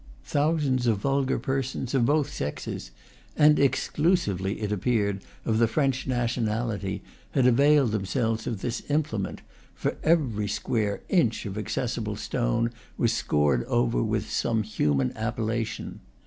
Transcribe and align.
Thousands 0.25 0.87
of 0.87 0.97
vulgar 0.97 1.37
persons, 1.37 1.93
of 1.93 2.07
both 2.07 2.33
sexes, 2.33 2.89
and 3.37 3.59
exclusively, 3.59 4.59
it 4.61 4.71
appeared, 4.71 5.21
of 5.45 5.59
the 5.59 5.67
French 5.67 6.07
nationality, 6.07 7.03
had 7.33 7.45
availed 7.45 7.91
themselves 7.91 8.47
of 8.47 8.61
this 8.61 8.81
implement; 8.89 9.43
for 9.75 9.97
every 10.01 10.47
square 10.47 11.01
inch 11.07 11.45
of 11.45 11.55
accessible 11.55 12.15
stone 12.15 12.71
was 12.97 13.13
scored 13.13 13.63
over 13.65 14.01
with 14.01 14.27
some 14.27 14.63
human 14.63 15.15
appellation. 15.15 15.99